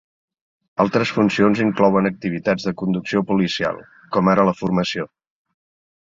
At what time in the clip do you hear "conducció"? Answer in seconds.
2.79-3.21